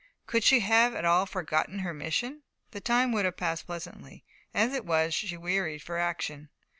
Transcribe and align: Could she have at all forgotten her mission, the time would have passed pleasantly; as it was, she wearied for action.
Could 0.25 0.43
she 0.43 0.61
have 0.61 0.95
at 0.95 1.05
all 1.05 1.27
forgotten 1.27 1.77
her 1.77 1.93
mission, 1.93 2.41
the 2.71 2.81
time 2.81 3.11
would 3.11 3.23
have 3.23 3.37
passed 3.37 3.67
pleasantly; 3.67 4.25
as 4.51 4.73
it 4.73 4.83
was, 4.83 5.13
she 5.13 5.37
wearied 5.37 5.83
for 5.83 5.99
action. 5.99 6.49